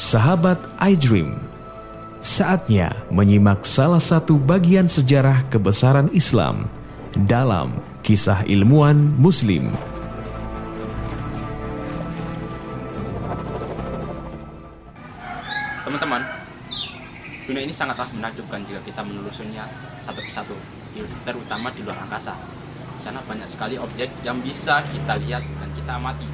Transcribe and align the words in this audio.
Sahabat 0.00 0.56
iDream, 0.80 1.36
saatnya 2.24 2.88
menyimak 3.12 3.68
salah 3.68 4.00
satu 4.00 4.40
bagian 4.40 4.88
sejarah 4.88 5.44
kebesaran 5.52 6.08
Islam 6.16 6.72
dalam 7.28 7.76
kisah 8.00 8.40
ilmuwan 8.48 8.96
Muslim. 9.20 9.68
Teman-teman, 15.84 16.24
dunia 17.44 17.60
ini 17.68 17.74
sangatlah 17.76 18.08
menakjubkan 18.16 18.64
jika 18.64 18.80
kita 18.80 19.04
menelusurnya 19.04 19.68
satu 20.00 20.24
persatu, 20.24 20.56
terutama 21.28 21.68
di 21.76 21.84
luar 21.84 22.00
angkasa. 22.08 22.32
Di 22.96 23.00
sana 23.04 23.20
banyak 23.28 23.44
sekali 23.44 23.76
objek 23.76 24.08
yang 24.24 24.40
bisa 24.40 24.80
kita 24.80 25.20
lihat 25.20 25.44
dan 25.60 25.68
kita 25.76 25.92
amati. 26.00 26.24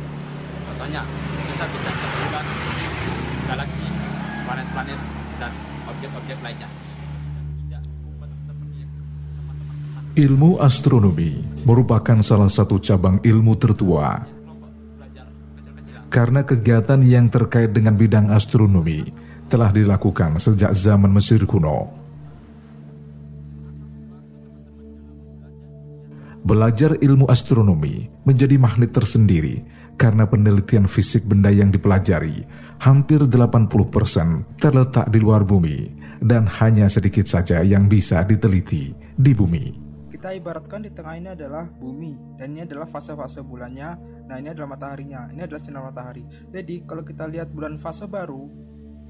Contohnya, 0.71 1.03
kita 1.51 1.67
bisa 1.67 1.91
menemukan 1.91 2.47
galaksi, 3.47 3.87
planet-planet, 4.45 5.01
dan 5.39 5.53
objek-objek 5.87 6.39
lainnya. 6.43 6.69
Ilmu 10.17 10.57
astronomi 10.65 11.45
merupakan 11.69 12.19
salah 12.25 12.49
satu 12.49 12.81
cabang 12.81 13.21
ilmu 13.21 13.53
tertua 13.61 14.25
karena 16.09 16.41
kegiatan 16.41 16.97
yang 17.05 17.29
terkait 17.29 17.77
dengan 17.77 17.93
bidang 17.93 18.33
astronomi 18.33 19.05
telah 19.53 19.69
dilakukan 19.69 20.41
sejak 20.41 20.73
zaman 20.73 21.13
Mesir 21.13 21.45
kuno. 21.45 21.93
Belajar 26.47 26.97
ilmu 26.97 27.29
astronomi 27.29 28.09
menjadi 28.25 28.57
magnet 28.57 28.97
tersendiri 28.97 29.67
karena 30.01 30.25
penelitian 30.25 30.89
fisik 30.89 31.29
benda 31.29 31.53
yang 31.53 31.69
dipelajari 31.69 32.49
hampir 32.81 33.25
80% 33.25 34.61
terletak 34.61 35.09
di 35.09 35.19
luar 35.21 35.43
bumi 35.43 35.91
dan 36.21 36.49
hanya 36.61 36.89
sedikit 36.89 37.25
saja 37.29 37.61
yang 37.61 37.89
bisa 37.89 38.25
diteliti 38.25 38.93
di 39.17 39.33
bumi. 39.33 39.67
Kita 40.13 40.33
ibaratkan 40.33 40.81
di 40.81 40.91
tengah 40.91 41.15
ini 41.19 41.29
adalah 41.37 41.69
bumi 41.69 42.41
dan 42.41 42.57
ini 42.57 42.65
adalah 42.65 42.89
fase-fase 42.89 43.45
bulannya. 43.45 43.89
Nah, 44.27 44.37
ini 44.41 44.49
adalah 44.51 44.75
mataharinya. 44.75 45.29
Ini 45.31 45.45
adalah 45.45 45.61
sinar 45.61 45.85
matahari. 45.85 46.25
Jadi, 46.51 46.89
kalau 46.89 47.05
kita 47.05 47.29
lihat 47.29 47.53
bulan 47.53 47.77
fase 47.77 48.09
baru 48.09 48.49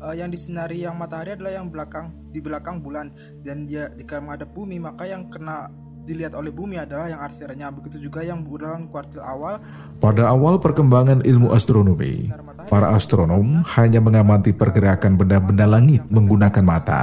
eh, 0.03 0.15
yang 0.19 0.29
disinari 0.29 0.83
yang 0.83 0.99
matahari 0.99 1.39
adalah 1.39 1.63
yang 1.63 1.71
belakang 1.71 2.11
di 2.35 2.43
belakang 2.43 2.83
bulan 2.83 3.15
dan 3.41 3.65
dia 3.65 3.89
jika 3.95 4.19
menghadap 4.19 4.51
bumi 4.53 4.83
maka 4.83 5.07
yang 5.07 5.31
kena 5.31 5.71
dilihat 6.07 6.39
oleh 6.39 6.55
bumi 6.55 6.79
adalah 6.79 7.11
yang 7.11 7.19
arsirannya. 7.19 7.67
Begitu 7.75 8.07
juga 8.07 8.23
yang 8.23 8.47
bulan 8.47 8.87
kuartil 8.87 9.21
awal 9.21 9.59
Pada 9.99 10.31
awal 10.31 10.63
perkembangan 10.63 11.27
ilmu 11.27 11.51
astronomi, 11.51 12.31
para 12.67 12.93
astronom 12.93 13.63
hanya 13.79 14.03
mengamati 14.03 14.51
pergerakan 14.53 15.15
benda-benda 15.15 15.67
langit 15.67 16.03
menggunakan 16.11 16.65
mata. 16.67 17.03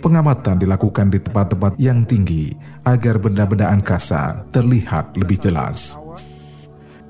Pengamatan 0.00 0.56
dilakukan 0.60 1.12
di 1.12 1.18
tempat-tempat 1.20 1.76
yang 1.76 2.02
tinggi 2.08 2.56
agar 2.84 3.20
benda-benda 3.20 3.68
angkasa 3.68 4.48
terlihat 4.48 5.12
lebih 5.14 5.36
jelas. 5.36 5.96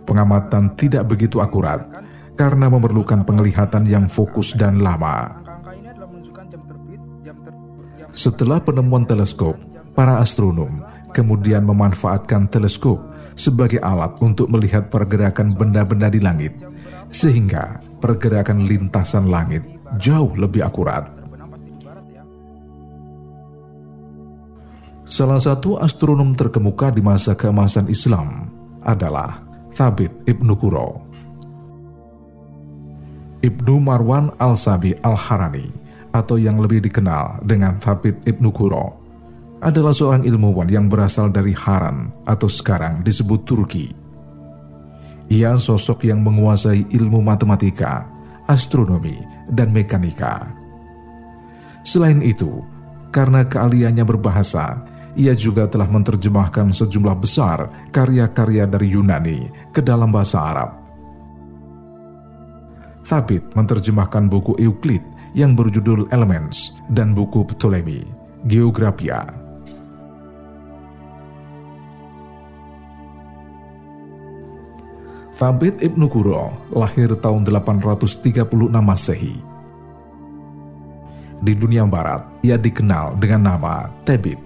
Pengamatan 0.04 0.74
tidak 0.74 1.06
begitu 1.06 1.38
akurat 1.38 1.86
karena 2.34 2.66
memerlukan 2.66 3.22
penglihatan 3.22 3.86
yang 3.86 4.10
fokus 4.10 4.56
dan 4.58 4.82
lama. 4.82 5.38
Setelah 8.10 8.58
penemuan 8.58 9.06
teleskop, 9.06 9.54
para 9.94 10.18
astronom 10.18 10.82
kemudian 11.14 11.62
memanfaatkan 11.62 12.50
teleskop 12.50 12.98
sebagai 13.38 13.78
alat 13.80 14.18
untuk 14.18 14.50
melihat 14.50 14.90
pergerakan 14.90 15.54
benda-benda 15.54 16.10
di 16.10 16.18
langit, 16.18 16.58
sehingga 17.10 17.82
pergerakan 17.98 18.64
lintasan 18.64 19.28
langit 19.28 19.66
jauh 19.98 20.32
lebih 20.38 20.62
akurat. 20.64 21.10
Salah 25.10 25.42
satu 25.42 25.74
astronom 25.82 26.38
terkemuka 26.38 26.94
di 26.94 27.02
masa 27.02 27.34
keemasan 27.34 27.90
Islam 27.90 28.46
adalah 28.86 29.42
Thabit 29.74 30.14
Ibnu 30.22 30.54
Quro. 30.54 31.02
Ibnu 33.42 33.74
Marwan 33.82 34.30
Al-Sabi 34.38 34.94
Al-Harani 35.02 35.66
atau 36.14 36.38
yang 36.38 36.62
lebih 36.62 36.86
dikenal 36.86 37.42
dengan 37.42 37.82
Thabit 37.82 38.22
Ibnu 38.22 38.54
Quro 38.54 38.86
adalah 39.60 39.92
seorang 39.92 40.22
ilmuwan 40.24 40.70
yang 40.70 40.86
berasal 40.86 41.28
dari 41.28 41.52
Haran 41.52 42.14
atau 42.24 42.48
sekarang 42.48 43.02
disebut 43.04 43.40
Turki. 43.44 43.99
Ia 45.30 45.54
sosok 45.54 46.10
yang 46.10 46.26
menguasai 46.26 46.90
ilmu 46.90 47.22
matematika, 47.22 48.02
astronomi, 48.50 49.14
dan 49.46 49.70
mekanika. 49.70 50.50
Selain 51.86 52.18
itu, 52.18 52.66
karena 53.14 53.46
keahliannya 53.46 54.02
berbahasa, 54.02 54.82
ia 55.14 55.34
juga 55.34 55.70
telah 55.70 55.86
menerjemahkan 55.86 56.74
sejumlah 56.74 57.16
besar 57.18 57.70
karya-karya 57.94 58.66
dari 58.66 58.90
Yunani 58.90 59.70
ke 59.70 59.78
dalam 59.78 60.10
bahasa 60.10 60.42
Arab. 60.42 60.70
Thabit 63.06 63.42
menerjemahkan 63.54 64.30
buku 64.30 64.58
Euclid 64.58 65.02
yang 65.34 65.54
berjudul 65.54 66.10
Elements 66.14 66.74
dan 66.90 67.14
buku 67.14 67.46
Ptolemy, 67.46 68.02
Geografia. 68.46 69.39
Thabit 75.40 75.80
Ibnu 75.80 76.04
Quro 76.12 76.52
lahir 76.76 77.16
tahun 77.16 77.48
836 77.48 78.44
Masehi 78.76 79.50
di 81.40 81.56
dunia 81.56 81.88
barat, 81.88 82.20
ia 82.44 82.60
dikenal 82.60 83.16
dengan 83.16 83.48
nama 83.48 83.88
Tebit. 84.04 84.36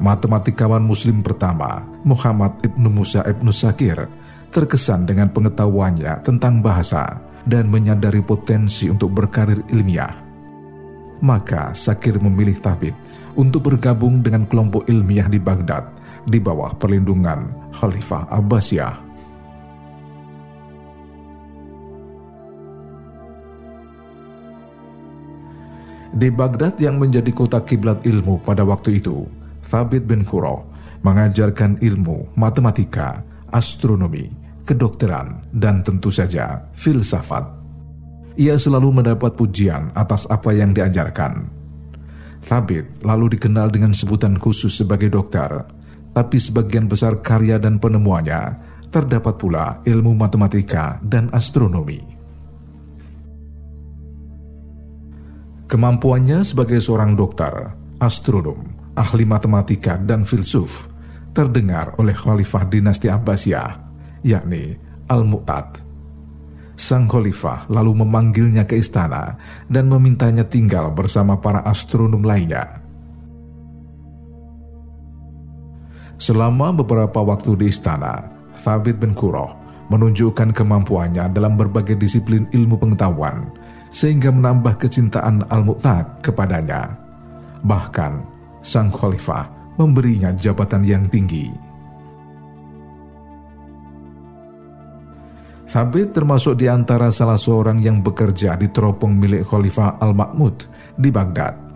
Matematikawan 0.00 0.80
muslim 0.80 1.20
pertama, 1.20 1.84
Muhammad 2.00 2.56
Ibnu 2.64 2.88
Musa 2.88 3.20
Ibnu 3.28 3.52
Sakir, 3.52 4.08
terkesan 4.48 5.04
dengan 5.04 5.28
pengetahuannya 5.28 6.24
tentang 6.24 6.64
bahasa 6.64 7.20
dan 7.44 7.68
menyadari 7.68 8.24
potensi 8.24 8.88
untuk 8.88 9.12
berkarir 9.12 9.60
ilmiah. 9.68 10.16
Maka 11.20 11.76
Sakir 11.76 12.16
memilih 12.16 12.56
Thabit 12.56 12.96
untuk 13.36 13.68
bergabung 13.68 14.24
dengan 14.24 14.48
kelompok 14.48 14.88
ilmiah 14.88 15.28
di 15.28 15.36
Baghdad 15.36 16.01
di 16.26 16.38
bawah 16.38 16.74
perlindungan 16.78 17.50
Khalifah 17.74 18.30
Abbasiyah. 18.30 18.94
Di 26.12 26.28
Baghdad 26.28 26.76
yang 26.76 27.00
menjadi 27.00 27.32
kota 27.32 27.64
kiblat 27.64 28.04
ilmu 28.04 28.44
pada 28.44 28.62
waktu 28.68 29.00
itu, 29.00 29.24
Thabit 29.64 30.04
bin 30.04 30.22
Quro 30.28 30.68
mengajarkan 31.02 31.80
ilmu 31.80 32.36
matematika, 32.36 33.24
astronomi, 33.48 34.28
kedokteran, 34.68 35.42
dan 35.50 35.80
tentu 35.80 36.12
saja 36.12 36.68
filsafat. 36.76 37.48
Ia 38.36 38.60
selalu 38.60 39.02
mendapat 39.02 39.34
pujian 39.34 39.88
atas 39.96 40.28
apa 40.28 40.52
yang 40.52 40.76
diajarkan. 40.76 41.48
Thabit 42.44 43.02
lalu 43.02 43.38
dikenal 43.38 43.72
dengan 43.72 43.96
sebutan 43.96 44.36
khusus 44.36 44.76
sebagai 44.76 45.08
dokter, 45.08 45.64
tapi 46.12 46.36
sebagian 46.36 46.88
besar 46.88 47.20
karya 47.24 47.56
dan 47.56 47.80
penemuannya 47.80 48.60
terdapat 48.92 49.40
pula 49.40 49.80
ilmu 49.88 50.12
matematika 50.12 51.00
dan 51.00 51.32
astronomi. 51.32 52.00
Kemampuannya 55.72 56.44
sebagai 56.44 56.84
seorang 56.84 57.16
dokter, 57.16 57.72
astronom, 57.96 58.60
ahli 58.92 59.24
matematika, 59.24 59.96
dan 59.96 60.28
filsuf 60.28 60.92
terdengar 61.32 61.96
oleh 61.96 62.12
Khalifah 62.12 62.68
dinasti 62.68 63.08
Abbasiyah, 63.08 63.80
yakni 64.20 64.76
Al-Mu'tad. 65.08 65.80
Sang 66.76 67.08
Khalifah 67.08 67.72
lalu 67.72 68.04
memanggilnya 68.04 68.68
ke 68.68 68.76
istana 68.76 69.40
dan 69.64 69.88
memintanya 69.88 70.44
tinggal 70.44 70.92
bersama 70.92 71.40
para 71.40 71.64
astronom 71.64 72.20
lainnya. 72.20 72.81
Selama 76.20 76.72
beberapa 76.72 77.20
waktu 77.22 77.56
di 77.58 77.72
istana, 77.72 78.28
Thabit 78.62 79.00
bin 79.00 79.12
Quro 79.16 79.54
menunjukkan 79.92 80.56
kemampuannya 80.56 81.28
dalam 81.32 81.60
berbagai 81.60 82.00
disiplin 82.00 82.48
ilmu 82.52 82.80
pengetahuan, 82.80 83.52
sehingga 83.92 84.32
menambah 84.32 84.80
kecintaan 84.80 85.44
Al-Mu'tad 85.52 86.24
kepadanya. 86.24 86.96
Bahkan, 87.62 88.12
sang 88.64 88.88
khalifah 88.88 89.50
memberinya 89.76 90.32
jabatan 90.32 90.82
yang 90.86 91.04
tinggi. 91.08 91.50
Thabit 95.72 96.12
termasuk 96.12 96.60
di 96.60 96.68
antara 96.68 97.08
salah 97.08 97.40
seorang 97.40 97.80
yang 97.80 98.04
bekerja 98.04 98.60
di 98.60 98.68
teropong 98.68 99.16
milik 99.16 99.48
Khalifah 99.48 99.96
Al-Ma'mud 100.04 100.68
di 101.00 101.08
Baghdad. 101.08 101.71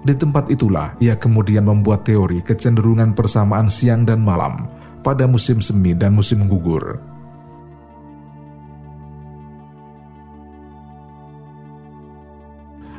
Di 0.00 0.16
tempat 0.16 0.48
itulah 0.48 0.96
ia 0.96 1.12
kemudian 1.16 1.68
membuat 1.68 2.08
teori 2.08 2.40
kecenderungan 2.40 3.12
persamaan 3.12 3.68
siang 3.68 4.08
dan 4.08 4.24
malam 4.24 4.64
pada 5.04 5.28
musim 5.28 5.60
semi 5.60 5.92
dan 5.92 6.16
musim 6.16 6.48
gugur. 6.48 6.96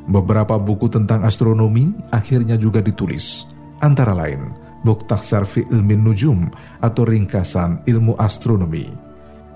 Beberapa 0.05 0.59
buku 0.59 0.91
tentang 0.91 1.23
astronomi 1.23 1.93
akhirnya 2.11 2.59
juga 2.59 2.83
ditulis, 2.83 3.47
antara 3.79 4.11
lain 4.11 4.61
Buktaksar 4.81 5.45
fi 5.45 5.61
ilmin 5.69 6.01
nujum 6.01 6.49
atau 6.81 7.05
ringkasan 7.05 7.85
ilmu 7.85 8.17
astronomi. 8.17 8.89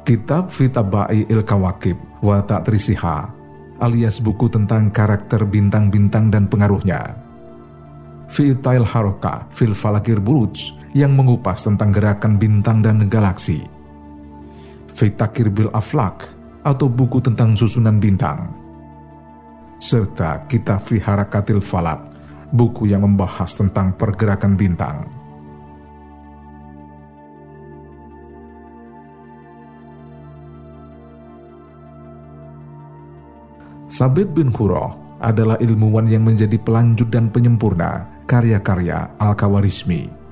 Kitab 0.06 0.54
Fitabai 0.54 1.26
il 1.26 1.42
Kawakib 1.42 1.98
wa 2.22 2.46
Ta'trisiha 2.46 3.34
alias 3.82 4.22
buku 4.22 4.48
tentang 4.54 4.94
karakter 4.94 5.44
bintang-bintang 5.50 6.30
dan 6.30 6.46
pengaruhnya. 6.46 7.25
Fi'tail 8.26 8.84
Haroka 8.84 9.46
fil 9.54 9.78
Falakir 9.78 10.18
Buruj 10.18 10.74
yang 10.98 11.14
mengupas 11.14 11.62
tentang 11.62 11.92
gerakan 11.94 12.40
bintang 12.40 12.82
dan 12.82 13.06
galaksi. 13.12 13.62
Fitakir 14.96 15.52
bil 15.52 15.68
Aflak 15.76 16.32
atau 16.64 16.88
buku 16.88 17.20
tentang 17.20 17.54
susunan 17.54 18.00
bintang. 18.00 18.48
Serta 19.78 20.48
kitab 20.48 20.82
Fi 20.82 21.04
Harakatil 21.04 21.60
Falak 21.60 22.00
buku 22.56 22.88
yang 22.88 23.04
membahas 23.04 23.52
tentang 23.60 23.92
pergerakan 24.00 24.56
bintang. 24.56 25.04
Sabit 33.92 34.32
bin 34.36 34.52
Qurrah 34.52 34.92
adalah 35.24 35.56
ilmuwan 35.64 36.08
yang 36.12 36.28
menjadi 36.28 36.60
pelanjut 36.60 37.08
dan 37.08 37.32
penyempurna 37.32 38.15
karya-karya 38.26 39.18
Al-Kawarizmi. 39.22 40.26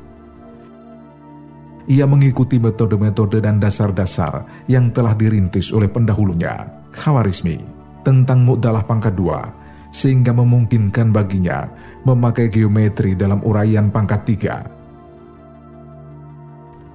Ia 1.84 2.07
mengikuti 2.07 2.57
metode-metode 2.57 3.44
dan 3.44 3.60
dasar-dasar 3.60 4.66
yang 4.72 4.90
telah 4.90 5.12
dirintis 5.13 5.69
oleh 5.75 5.92
pendahulunya, 5.92 6.63
Khawarizmi, 6.95 7.60
tentang 8.07 8.48
mudalah 8.48 8.88
pangkat 8.88 9.12
dua, 9.13 9.51
sehingga 9.92 10.31
memungkinkan 10.31 11.12
baginya 11.12 11.68
memakai 12.07 12.48
geometri 12.48 13.13
dalam 13.19 13.44
uraian 13.44 13.92
pangkat 13.92 14.22
tiga. 14.25 14.63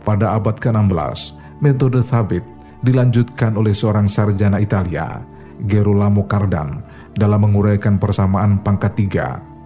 Pada 0.08 0.32
abad 0.40 0.56
ke-16, 0.56 1.36
metode 1.60 2.00
Thabit 2.00 2.44
dilanjutkan 2.80 3.60
oleh 3.60 3.76
seorang 3.76 4.08
sarjana 4.08 4.56
Italia, 4.56 5.20
Gerolamo 5.68 6.24
Cardan 6.24 6.80
dalam 7.12 7.44
menguraikan 7.44 8.00
persamaan 8.00 8.64
pangkat 8.64 8.96
tiga. 8.96 9.57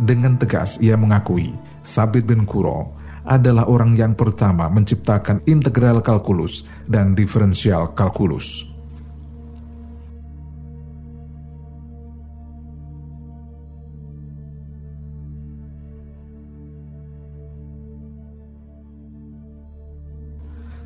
Dengan 0.00 0.40
tegas 0.40 0.80
ia 0.80 0.96
mengakui 0.96 1.52
Sabit 1.84 2.24
bin 2.24 2.48
Kuro 2.48 2.96
adalah 3.28 3.68
orang 3.68 3.92
yang 4.00 4.16
pertama 4.16 4.64
menciptakan 4.72 5.44
integral 5.44 6.00
kalkulus 6.00 6.64
dan 6.88 7.12
diferensial 7.12 7.92
kalkulus. 7.92 8.64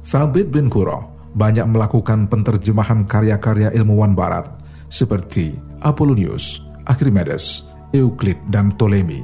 Sabit 0.03 0.51
bin 0.51 0.67
Kuro 0.67 1.31
banyak 1.39 1.71
melakukan 1.71 2.27
penterjemahan 2.27 3.07
karya-karya 3.07 3.71
ilmuwan 3.79 4.19
barat 4.19 4.51
seperti 4.91 5.55
Apollonius, 5.83 6.67
Archimedes, 6.83 7.74
Euclid, 7.95 8.43
dan 8.51 8.75
Ptolemy. 8.75 9.23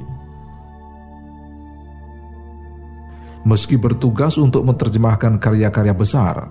Meski 3.43 3.75
bertugas 3.75 4.39
untuk 4.39 4.63
menerjemahkan 4.63 5.35
karya-karya 5.43 5.91
besar, 5.91 6.47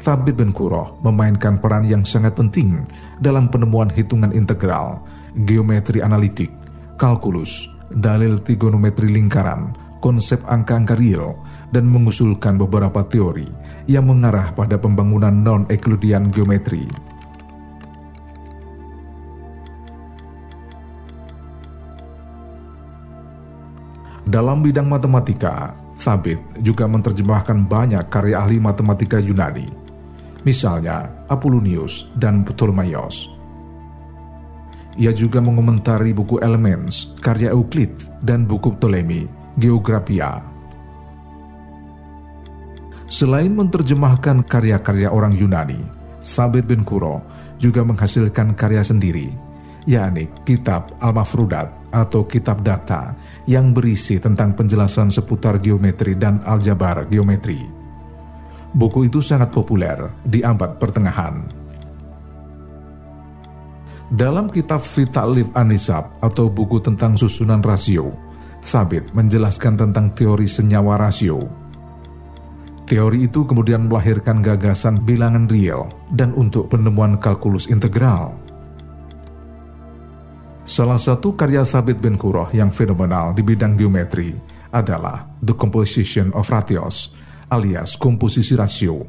Thabit 0.00 0.34
bin 0.34 0.50
Qurrah 0.50 0.96
memainkan 1.04 1.60
peran 1.60 1.84
yang 1.84 2.02
sangat 2.02 2.34
penting 2.34 2.82
dalam 3.20 3.52
penemuan 3.52 3.92
hitungan 3.92 4.32
integral, 4.32 5.04
geometri 5.46 6.02
analitik, 6.02 6.50
kalkulus, 6.96 7.68
dalil 7.92 8.40
trigonometri 8.40 9.12
lingkaran, 9.12 9.76
konsep 10.00 10.40
angka-angka 10.48 10.96
real, 10.96 11.36
dan 11.68 11.84
mengusulkan 11.84 12.56
beberapa 12.56 13.04
teori 13.04 13.46
yang 13.86 14.08
mengarah 14.08 14.56
pada 14.56 14.80
pembangunan 14.80 15.36
non-Euclidean 15.36 16.32
geometri. 16.32 16.88
Dalam 24.30 24.62
bidang 24.62 24.86
matematika, 24.86 25.74
Sabit 25.98 26.38
juga 26.62 26.86
menerjemahkan 26.86 27.66
banyak 27.66 28.06
karya 28.06 28.38
ahli 28.38 28.62
matematika 28.62 29.18
Yunani, 29.18 29.66
misalnya 30.46 31.26
Apollonius 31.26 32.06
dan 32.14 32.46
Ptolemaios. 32.46 33.26
Ia 34.94 35.10
juga 35.10 35.42
mengomentari 35.42 36.14
buku 36.14 36.38
Elements, 36.38 37.10
karya 37.18 37.50
Euclid, 37.50 37.90
dan 38.22 38.46
buku 38.46 38.70
Ptolemy, 38.78 39.26
Geografia. 39.58 40.38
Selain 43.10 43.50
menerjemahkan 43.50 44.46
karya-karya 44.46 45.10
orang 45.10 45.34
Yunani, 45.34 45.82
Sabit 46.22 46.70
bin 46.70 46.86
Kuro 46.86 47.18
juga 47.58 47.82
menghasilkan 47.82 48.54
karya 48.54 48.86
sendiri, 48.86 49.34
yakni 49.90 50.30
Kitab 50.46 50.94
Al-Mafrudat 51.02 51.80
atau 51.90 52.22
Kitab 52.24 52.62
Data 52.62 53.14
yang 53.50 53.74
berisi 53.74 54.22
tentang 54.22 54.54
penjelasan 54.54 55.10
seputar 55.10 55.58
geometri 55.58 56.14
dan 56.14 56.38
aljabar 56.46 57.10
geometri. 57.10 57.66
Buku 58.70 59.10
itu 59.10 59.18
sangat 59.18 59.50
populer 59.50 59.98
di 60.22 60.46
abad 60.46 60.78
pertengahan. 60.78 61.42
Dalam 64.14 64.46
kitab 64.46 64.78
Fitalif 64.86 65.50
Anisab 65.58 66.14
atau 66.22 66.46
buku 66.46 66.78
tentang 66.78 67.18
susunan 67.18 67.58
rasio, 67.58 68.14
Sabit 68.62 69.10
menjelaskan 69.10 69.74
tentang 69.74 70.14
teori 70.14 70.46
senyawa 70.46 71.00
rasio 71.10 71.60
Teori 72.90 73.30
itu 73.30 73.46
kemudian 73.46 73.86
melahirkan 73.86 74.42
gagasan 74.42 74.98
bilangan 75.06 75.46
real 75.46 75.86
dan 76.10 76.34
untuk 76.34 76.74
penemuan 76.74 77.22
kalkulus 77.22 77.70
integral. 77.70 78.34
Salah 80.70 81.02
satu 81.02 81.34
karya 81.34 81.66
Sabit 81.66 81.98
bin 81.98 82.14
Kuroh 82.14 82.46
yang 82.54 82.70
fenomenal 82.70 83.34
di 83.34 83.42
bidang 83.42 83.74
geometri 83.74 84.38
adalah 84.70 85.26
The 85.42 85.58
Composition 85.58 86.30
of 86.30 86.46
Ratios 86.46 87.10
alias 87.50 87.98
komposisi 87.98 88.54
rasio. 88.54 89.02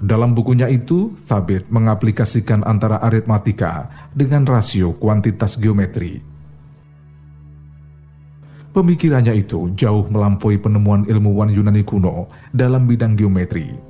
Dalam 0.00 0.32
bukunya 0.32 0.72
itu, 0.72 1.12
Thabit 1.28 1.68
mengaplikasikan 1.68 2.64
antara 2.64 3.04
aritmatika 3.04 4.08
dengan 4.16 4.48
rasio 4.48 4.96
kuantitas 4.96 5.60
geometri 5.60 6.24
Pemikirannya 8.72 9.36
itu 9.36 9.68
jauh 9.76 10.08
melampaui 10.08 10.56
penemuan 10.56 11.04
ilmuwan 11.04 11.52
Yunani 11.52 11.84
kuno 11.84 12.32
dalam 12.54 12.88
bidang 12.88 13.18
geometri. 13.18 13.89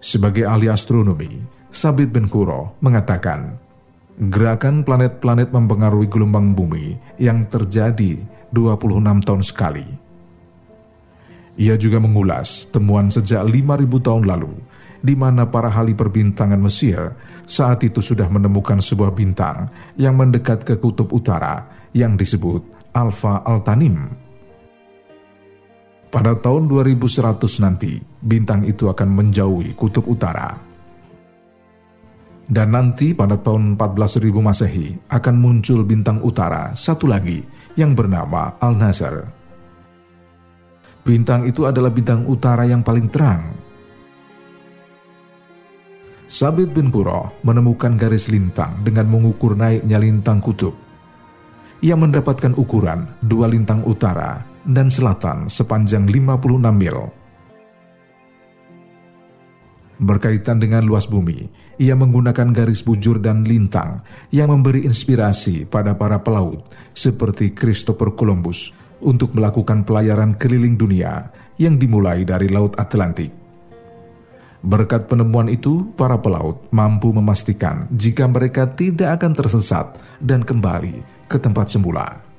Sebagai 0.00 0.48
ahli 0.48 0.72
astronomi, 0.72 1.44
Sabit 1.68 2.08
bin 2.08 2.24
Kuro 2.24 2.80
mengatakan, 2.80 3.52
gerakan 4.16 4.80
planet-planet 4.80 5.52
mempengaruhi 5.52 6.08
gelombang 6.08 6.56
bumi 6.56 6.96
yang 7.20 7.44
terjadi 7.44 8.16
26 8.48 9.28
tahun 9.28 9.42
sekali. 9.44 9.86
Ia 11.60 11.76
juga 11.76 12.00
mengulas 12.00 12.64
temuan 12.72 13.12
sejak 13.12 13.44
5000 13.44 14.00
tahun 14.00 14.24
lalu 14.24 14.52
di 15.00 15.12
mana 15.16 15.48
para 15.48 15.68
ahli 15.68 15.96
perbintangan 15.96 16.60
Mesir 16.60 17.16
saat 17.48 17.84
itu 17.84 18.00
sudah 18.04 18.28
menemukan 18.28 18.80
sebuah 18.80 19.12
bintang 19.12 19.68
yang 19.96 20.16
mendekat 20.16 20.64
ke 20.64 20.80
kutub 20.80 21.12
utara 21.12 21.68
yang 21.92 22.16
disebut 22.16 22.64
Alpha 22.96 23.44
Altanim. 23.44 24.29
Pada 26.10 26.34
tahun 26.34 26.66
2100 26.66 27.62
nanti, 27.62 28.02
bintang 28.18 28.66
itu 28.66 28.90
akan 28.90 29.08
menjauhi 29.14 29.78
kutub 29.78 30.10
utara. 30.10 30.58
Dan 32.50 32.74
nanti 32.74 33.14
pada 33.14 33.38
tahun 33.38 33.78
14.000 33.78 34.26
Masehi 34.42 34.98
akan 35.06 35.34
muncul 35.38 35.86
bintang 35.86 36.18
utara 36.26 36.74
satu 36.74 37.06
lagi 37.06 37.46
yang 37.78 37.94
bernama 37.94 38.58
Al-Nazar. 38.58 39.22
Bintang 41.06 41.46
itu 41.46 41.62
adalah 41.62 41.94
bintang 41.94 42.26
utara 42.26 42.66
yang 42.66 42.82
paling 42.82 43.06
terang 43.06 43.54
Sabit 46.30 46.70
bin 46.70 46.94
Puro 46.94 47.42
menemukan 47.42 47.98
garis 47.98 48.30
lintang 48.30 48.86
dengan 48.86 49.10
mengukur 49.10 49.58
naiknya 49.58 49.98
lintang 49.98 50.38
kutub. 50.38 50.78
Ia 51.82 51.98
mendapatkan 51.98 52.54
ukuran 52.54 53.18
dua 53.18 53.50
lintang 53.50 53.82
utara 53.82 54.49
dan 54.66 54.92
selatan 54.92 55.48
sepanjang 55.48 56.08
56 56.08 56.70
mil. 56.74 57.20
Berkaitan 60.00 60.56
dengan 60.56 60.80
luas 60.88 61.04
bumi, 61.04 61.44
ia 61.76 61.92
menggunakan 61.92 62.56
garis 62.56 62.80
bujur 62.80 63.20
dan 63.20 63.44
lintang 63.44 64.00
yang 64.32 64.48
memberi 64.48 64.88
inspirasi 64.88 65.68
pada 65.68 65.92
para 65.92 66.16
pelaut 66.24 66.64
seperti 66.96 67.52
Christopher 67.52 68.16
Columbus 68.16 68.72
untuk 69.04 69.36
melakukan 69.36 69.84
pelayaran 69.84 70.40
keliling 70.40 70.80
dunia 70.80 71.28
yang 71.60 71.76
dimulai 71.76 72.24
dari 72.24 72.48
Laut 72.48 72.80
Atlantik. 72.80 73.28
Berkat 74.60 75.08
penemuan 75.08 75.48
itu, 75.48 75.88
para 75.96 76.20
pelaut 76.20 76.68
mampu 76.72 77.12
memastikan 77.12 77.88
jika 77.92 78.28
mereka 78.28 78.68
tidak 78.68 79.20
akan 79.20 79.32
tersesat 79.32 80.00
dan 80.20 80.44
kembali 80.44 81.00
ke 81.28 81.36
tempat 81.40 81.72
semula. 81.72 82.29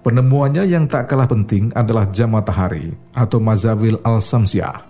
Penemuannya 0.00 0.64
yang 0.64 0.88
tak 0.88 1.12
kalah 1.12 1.28
penting 1.28 1.68
adalah 1.76 2.08
jam 2.08 2.32
matahari 2.32 2.96
atau 3.12 3.36
mazawil 3.36 4.00
al-samsiah. 4.00 4.88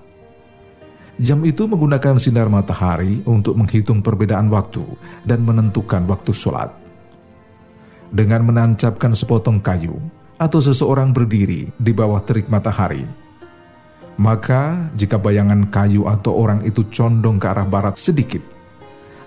Jam 1.19 1.43
itu 1.45 1.67
menggunakan 1.67 2.17
sinar 2.17 2.47
matahari 2.47 3.21
untuk 3.27 3.59
menghitung 3.59 4.01
perbedaan 4.01 4.47
waktu 4.49 4.87
dan 5.27 5.43
menentukan 5.43 6.07
waktu 6.07 6.31
sholat. 6.31 6.71
Dengan 8.15 8.47
menancapkan 8.47 9.13
sepotong 9.13 9.59
kayu, 9.59 9.99
atau 10.41 10.57
seseorang 10.57 11.13
berdiri 11.13 11.69
di 11.77 11.93
bawah 11.93 12.25
terik 12.25 12.49
matahari. 12.49 13.05
Maka, 14.17 14.89
jika 14.97 15.21
bayangan 15.21 15.69
kayu 15.69 16.09
atau 16.09 16.33
orang 16.33 16.65
itu 16.65 16.89
condong 16.89 17.37
ke 17.37 17.47
arah 17.53 17.69
barat 17.69 18.01
sedikit, 18.01 18.41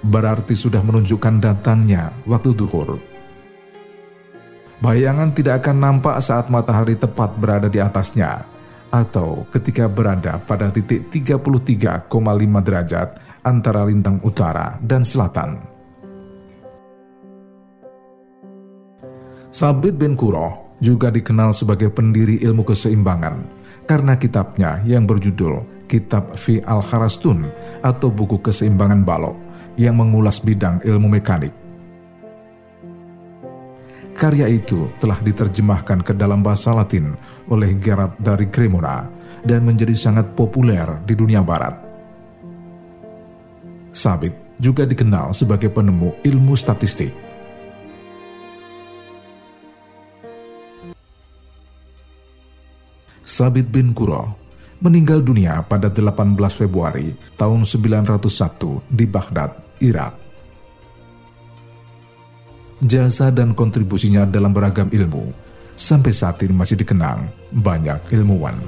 berarti 0.01 0.57
sudah 0.57 0.81
menunjukkan 0.81 1.37
datangnya 1.37 2.09
waktu 2.25 2.57
duhur. 2.57 3.12
Bayangan 4.83 5.31
tidak 5.31 5.63
akan 5.63 5.79
nampak 5.79 6.19
saat 6.19 6.51
matahari 6.51 6.99
tepat 6.99 7.39
berada 7.39 7.71
di 7.71 7.79
atasnya, 7.79 8.43
atau 8.91 9.47
ketika 9.47 9.87
berada 9.87 10.43
pada 10.43 10.67
titik 10.75 11.07
33,5 11.07 12.11
derajat 12.59 13.15
antara 13.47 13.87
lintang 13.87 14.19
utara 14.27 14.75
dan 14.83 15.07
selatan. 15.07 15.55
Sabit 19.55 19.95
bin 19.95 20.19
Kuroh 20.19 20.75
juga 20.83 21.07
dikenal 21.07 21.55
sebagai 21.55 21.87
pendiri 21.87 22.43
ilmu 22.43 22.67
keseimbangan 22.67 23.39
karena 23.87 24.19
kitabnya 24.19 24.83
yang 24.83 25.07
berjudul 25.07 25.87
Kitab 25.87 26.35
Fi 26.35 26.59
Al-Kharastun 26.59 27.47
atau 27.79 28.11
buku 28.11 28.43
keseimbangan 28.43 29.07
balok 29.07 29.39
yang 29.79 29.95
mengulas 29.95 30.43
bidang 30.43 30.83
ilmu 30.83 31.07
mekanik. 31.07 31.62
Karya 34.13 34.47
itu 34.47 34.87
telah 35.01 35.19
diterjemahkan 35.19 36.05
ke 36.05 36.13
dalam 36.13 36.45
bahasa 36.45 36.71
Latin 36.71 37.17
oleh 37.49 37.75
Gerard 37.81 38.15
dari 38.21 38.47
Cremona 38.47 39.09
dan 39.43 39.65
menjadi 39.65 39.93
sangat 39.97 40.31
populer 40.37 40.85
di 41.03 41.13
dunia 41.17 41.43
barat. 41.43 41.75
Sabit 43.91 44.33
juga 44.61 44.87
dikenal 44.87 45.33
sebagai 45.35 45.69
penemu 45.69 46.13
ilmu 46.23 46.53
statistik 46.53 47.13
Sabit 53.33 53.65
bin 53.65 53.97
Kuro 53.97 54.37
meninggal 54.77 55.25
dunia 55.25 55.65
pada 55.65 55.89
18 55.89 56.37
Februari 56.53 57.17
tahun 57.33 57.65
901 57.65 58.29
di 58.93 59.09
Baghdad, 59.09 59.57
Irak. 59.81 60.22
Jasa 62.83 63.31
dan 63.31 63.55
kontribusinya 63.55 64.27
dalam 64.27 64.51
beragam 64.51 64.91
ilmu 64.91 65.31
sampai 65.71 66.11
saat 66.11 66.43
ini 66.43 66.51
masih 66.51 66.75
dikenang 66.75 67.31
banyak 67.55 68.11
ilmuwan. 68.11 68.59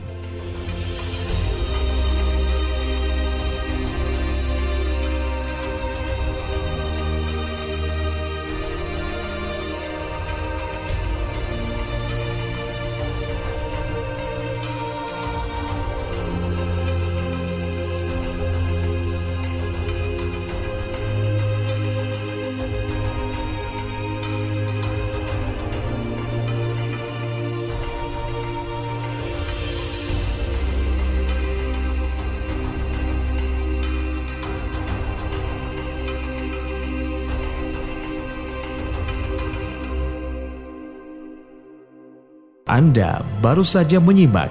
Anda 42.65 43.21
baru 43.45 43.61
saja 43.61 44.01
menyimak 44.01 44.49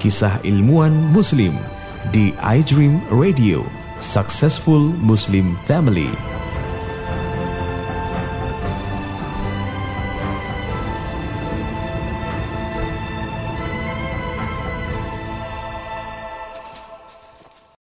kisah 0.00 0.40
ilmuwan 0.48 1.12
Muslim 1.12 1.52
di 2.08 2.32
iDream 2.40 3.04
Radio 3.12 3.68
Successful 4.00 4.96
Muslim 4.96 5.52
Family. 5.68 6.31